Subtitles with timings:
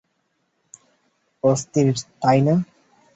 [1.43, 1.87] অস্থির,
[2.21, 2.55] তাই না?